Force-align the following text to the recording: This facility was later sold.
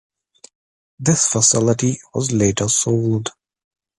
This 0.97 1.27
facility 1.27 1.99
was 2.15 2.31
later 2.31 2.67
sold. 2.69 3.29